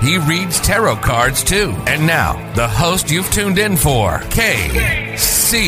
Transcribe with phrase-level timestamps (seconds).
[0.00, 1.74] He reads tarot cards too.
[1.86, 5.60] And now, the host you've tuned in for, KC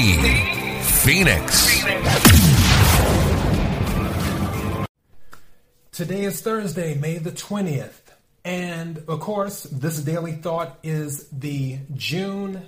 [0.83, 1.83] Phoenix.
[5.93, 8.01] Today is Thursday, May the 20th.
[8.43, 12.63] And of course, this daily thought is the June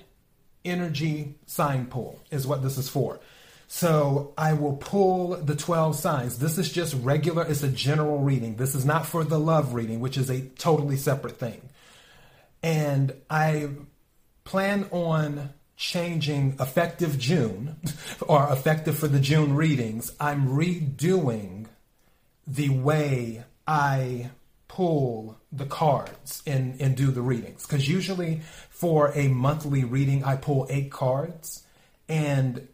[0.66, 3.20] energy sign pool, is what this is for.
[3.66, 6.38] So I will pull the 12 signs.
[6.38, 8.56] This is just regular, it's a general reading.
[8.56, 11.60] This is not for the love reading, which is a totally separate thing.
[12.62, 13.70] And I
[14.44, 17.76] plan on changing effective June
[18.20, 20.12] or effective for the June readings.
[20.20, 21.66] I'm redoing
[22.46, 24.30] the way I
[24.68, 27.66] pull the cards and, and do the readings.
[27.66, 31.62] Because usually for a monthly reading, I pull eight cards.
[32.08, 32.68] And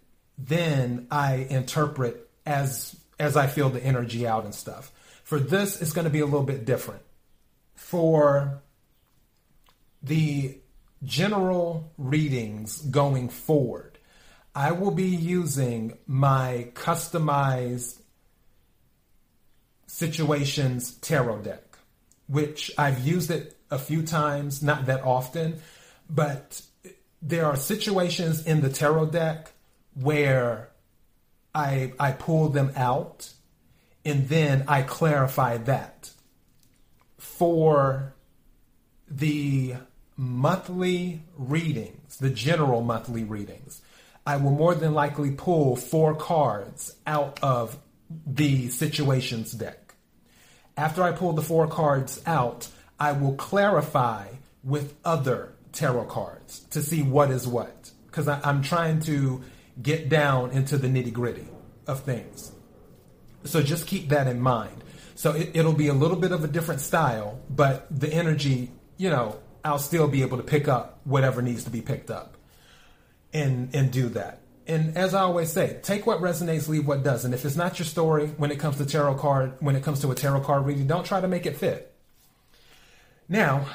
[0.47, 4.91] then I interpret as as I feel the energy out and stuff.
[5.25, 7.03] For this, it's going to be a little bit different.
[7.75, 8.63] For
[10.03, 10.59] the
[11.05, 13.99] general readings going forward,
[14.55, 18.01] I will be using my customized
[19.87, 21.79] situations tarot deck,
[22.27, 25.61] which I've used it a few times, not that often,
[26.09, 26.63] but
[27.23, 29.53] there are situations in the tarot deck
[29.95, 30.71] where
[31.55, 33.33] I I pull them out
[34.05, 36.11] and then I clarify that.
[37.19, 38.15] For
[39.09, 39.75] the
[40.17, 43.83] monthly readings, the general monthly readings,
[44.27, 47.79] I will more than likely pull four cards out of
[48.27, 49.95] the situations deck.
[50.77, 52.69] After I pull the four cards out,
[52.99, 54.29] I will clarify
[54.63, 57.91] with other tarot cards to see what is what.
[58.07, 59.43] Because I'm trying to
[59.83, 61.47] get down into the nitty gritty
[61.87, 62.53] of things.
[63.45, 64.85] So just keep that in mind.
[65.15, 69.11] So it, it'll be a little bit of a different style, but the energy, you
[69.11, 72.37] know, I'll still be able to pick up whatever needs to be picked up
[73.33, 74.41] and and do that.
[74.67, 77.35] And as I always say, take what resonates, leave what doesn't.
[77.35, 80.11] If it's not your story when it comes to tarot card, when it comes to
[80.11, 81.93] a tarot card reading, don't try to make it fit.
[83.29, 83.67] Now,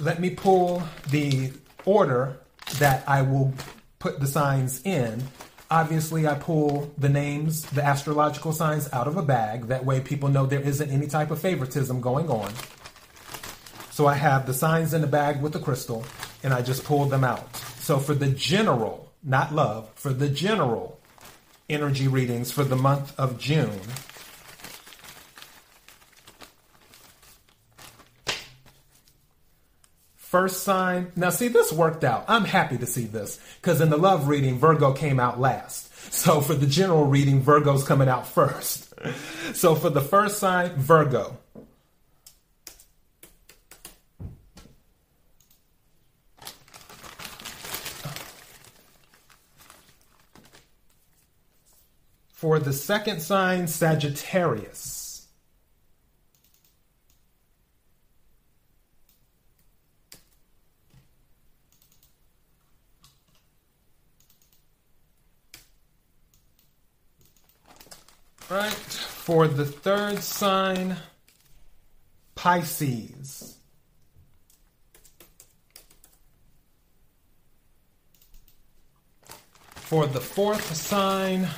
[0.00, 1.52] let me pull the
[1.84, 2.40] order
[2.78, 3.52] that I will
[3.98, 5.22] put the signs in.
[5.70, 9.66] Obviously, I pull the names, the astrological signs out of a bag.
[9.66, 12.52] That way, people know there isn't any type of favoritism going on.
[13.90, 16.04] So I have the signs in the bag with the crystal,
[16.42, 17.54] and I just pull them out.
[17.80, 20.98] So for the general, not love, for the general
[21.68, 23.80] energy readings for the month of June,
[30.38, 31.10] First sign.
[31.16, 32.24] Now, see, this worked out.
[32.28, 35.92] I'm happy to see this because in the love reading, Virgo came out last.
[36.14, 38.84] So for the general reading, Virgo's coming out first.
[39.54, 41.38] So for the first sign, Virgo.
[52.30, 54.97] For the second sign, Sagittarius.
[68.50, 68.72] Right.
[68.72, 70.96] For the third sign,
[72.34, 73.58] Pisces.
[79.74, 81.48] For the fourth sign,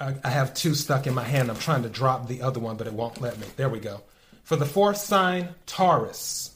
[0.00, 1.50] I, have two stuck in my hand.
[1.50, 3.46] I'm trying to drop the other one, but it won't let me.
[3.56, 4.00] There we go.
[4.44, 6.52] For the fourth sign, Taurus.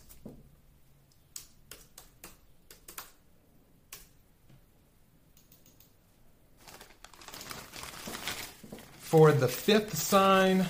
[9.12, 10.64] For the fifth sign,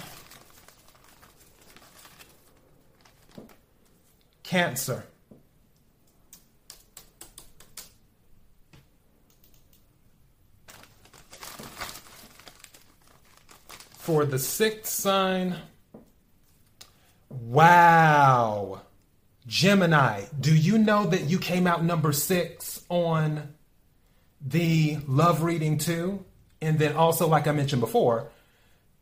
[4.42, 5.04] Cancer.
[13.92, 15.58] For the sixth sign,
[17.30, 18.80] wow.
[19.46, 23.54] Gemini, do you know that you came out number six on
[24.44, 26.24] the love reading too?
[26.60, 28.31] And then also, like I mentioned before,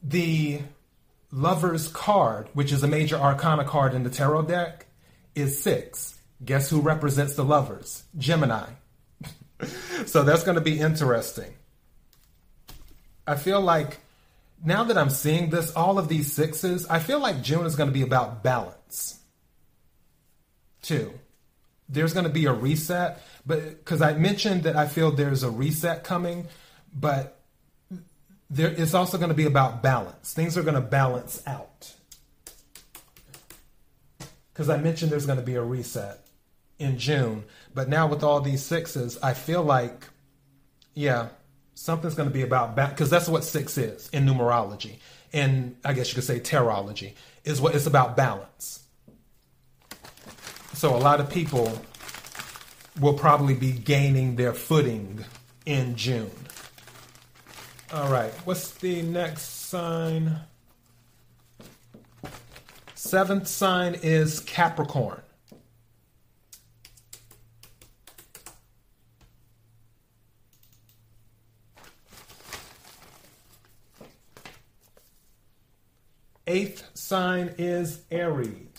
[0.02, 0.60] the
[1.30, 4.86] Lover's card, which is a major arcana card in the tarot deck,
[5.34, 6.18] is six.
[6.44, 8.04] Guess who represents the lovers?
[8.16, 8.66] Gemini.
[10.06, 11.52] so that's going to be interesting.
[13.26, 13.98] I feel like
[14.64, 17.88] now that I'm seeing this, all of these sixes, I feel like June is going
[17.88, 19.18] to be about balance.
[20.82, 21.12] Two,
[21.88, 25.50] there's going to be a reset, but because I mentioned that I feel there's a
[25.50, 26.46] reset coming,
[26.94, 27.39] but
[28.50, 30.34] there it's also going to be about balance.
[30.34, 31.94] Things are going to balance out.
[34.52, 36.26] Because I mentioned there's going to be a reset
[36.78, 40.06] in June, but now with all these sixes, I feel like,
[40.92, 41.28] yeah,
[41.74, 44.96] something's going to be about back because that's what six is in numerology,
[45.32, 47.14] and I guess you could say tarology
[47.44, 48.84] is what it's about balance.
[50.74, 51.80] So a lot of people
[53.00, 55.24] will probably be gaining their footing
[55.64, 56.30] in June.
[57.92, 60.36] All right, what's the next sign?
[62.94, 65.20] Seventh sign is Capricorn.
[76.46, 78.69] Eighth sign is Aries.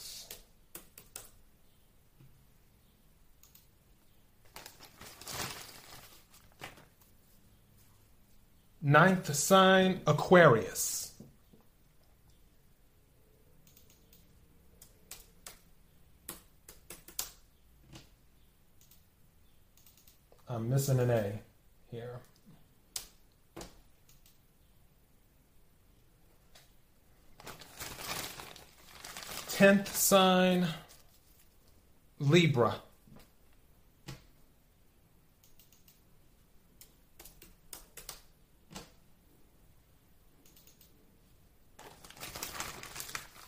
[8.84, 11.14] Ninth sign, Aquarius.
[20.50, 21.40] I'm missing an A
[21.92, 22.20] here.
[29.48, 30.68] Tenth sign,
[32.20, 32.82] Libra.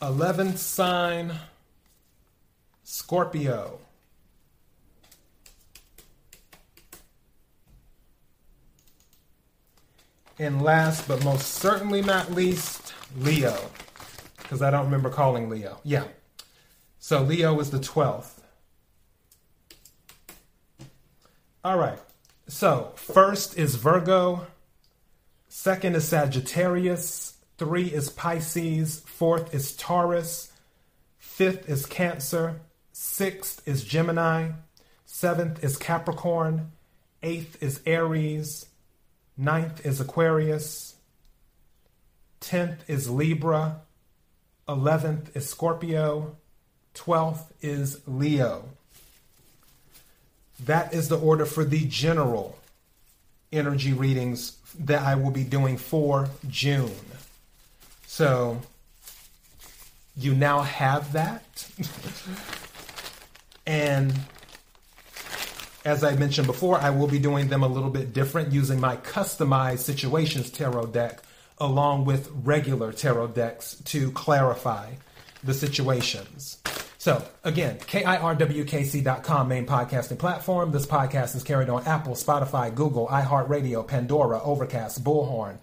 [0.03, 1.33] Eleventh sign,
[2.83, 3.79] Scorpio.
[10.37, 13.57] And last but most certainly not least, Leo.
[14.35, 15.79] Because I don't remember calling Leo.
[15.85, 16.03] Yeah.
[16.99, 18.41] So Leo is the 12th.
[21.63, 21.99] All right.
[22.49, 24.47] So first is Virgo.
[25.47, 27.37] Second is Sagittarius.
[27.57, 29.01] Three is Pisces.
[29.05, 30.51] Fourth is Taurus.
[31.17, 32.61] Fifth is Cancer.
[32.91, 34.51] Sixth is Gemini.
[35.05, 36.71] Seventh is Capricorn.
[37.21, 38.65] Eighth is Aries.
[39.37, 40.95] Ninth is Aquarius.
[42.39, 43.81] Tenth is Libra.
[44.67, 46.35] Eleventh is Scorpio.
[46.93, 48.65] Twelfth is Leo.
[50.59, 52.57] That is the order for the general
[53.51, 56.91] energy readings that I will be doing for June.
[58.13, 58.61] So
[60.15, 61.67] you now have that.
[63.65, 64.13] and
[65.83, 68.97] as I mentioned before, I will be doing them a little bit different using my
[68.97, 71.23] customized situations tarot deck
[71.57, 74.91] along with regular tarot decks to clarify
[75.43, 76.59] the situations.
[76.99, 80.71] So, again, KIRWKC.com, main podcasting platform.
[80.71, 85.57] This podcast is carried on Apple, Spotify, Google, iHeartRadio, Pandora, Overcast, Bullhorn,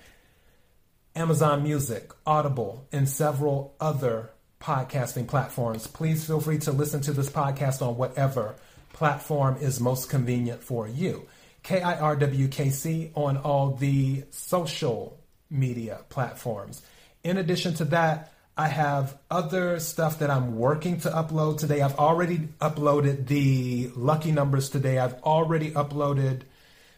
[1.16, 4.30] Amazon Music, Audible, and several other
[4.60, 5.86] podcasting platforms.
[5.86, 8.55] Please feel free to listen to this podcast on whatever
[8.93, 11.26] platform is most convenient for you.
[11.64, 15.19] KIRWKC on all the social
[15.50, 16.82] media platforms.
[17.24, 21.81] In addition to that, I have other stuff that I'm working to upload today.
[21.81, 24.98] I've already uploaded the lucky numbers today.
[24.98, 26.43] I've already uploaded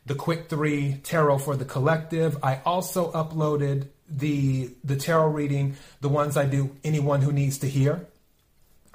[0.04, 2.38] the quick three tarot for the collective.
[2.42, 7.68] I also uploaded the the tarot reading, the ones I do anyone who needs to
[7.68, 8.06] hear.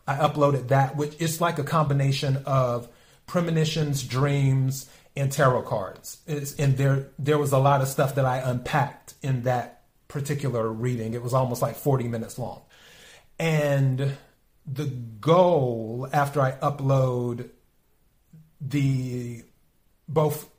[0.08, 2.88] I uploaded that, which is like a combination of
[3.26, 6.20] premonitions, dreams, and tarot cards.
[6.28, 10.72] It's, and there there was a lot of stuff that I unpacked in that particular
[10.72, 11.14] reading.
[11.14, 12.62] It was almost like 40 minutes long.
[13.40, 14.14] And
[14.66, 17.50] the goal after I upload
[18.60, 19.44] the
[20.08, 20.50] both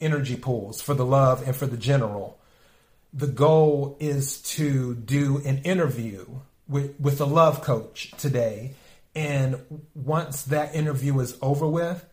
[0.00, 2.38] energy pools for the love and for the general,
[3.16, 6.26] the goal is to do an interview
[6.68, 8.74] with, with a love coach today.
[9.14, 9.56] And
[9.94, 12.04] once that interview is over with,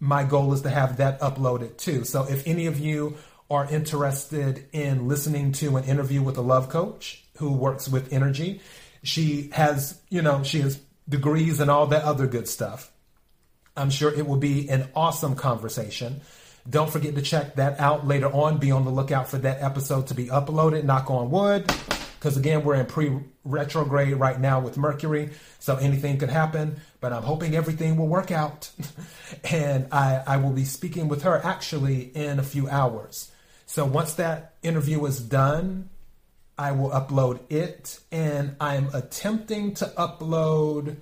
[0.00, 2.04] my goal is to have that uploaded too.
[2.04, 3.16] So if any of you
[3.48, 8.60] are interested in listening to an interview with a love coach who works with energy,
[9.04, 12.90] she has, you know, she has degrees and all that other good stuff.
[13.76, 16.22] I'm sure it will be an awesome conversation.
[16.68, 18.58] Don't forget to check that out later on.
[18.58, 20.84] Be on the lookout for that episode to be uploaded.
[20.84, 21.70] Knock on wood,
[22.18, 26.80] because again, we're in pre retrograde right now with Mercury, so anything could happen.
[27.00, 28.70] But I'm hoping everything will work out,
[29.44, 33.30] and I, I will be speaking with her actually in a few hours.
[33.66, 35.90] So once that interview is done,
[36.56, 40.96] I will upload it, and I'm attempting to upload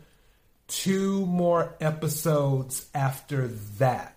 [0.67, 4.17] two more episodes after that.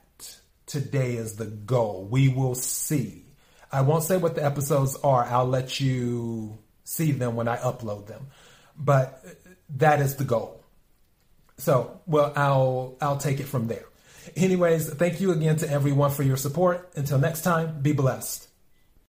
[0.65, 2.07] Today is the goal.
[2.10, 3.25] We will see.
[3.72, 5.24] I won't say what the episodes are.
[5.24, 8.27] I'll let you see them when I upload them.
[8.77, 9.24] But
[9.77, 10.63] that is the goal.
[11.57, 13.86] So, well, I'll I'll take it from there.
[14.36, 16.91] Anyways, thank you again to everyone for your support.
[16.95, 18.48] Until next time, be blessed.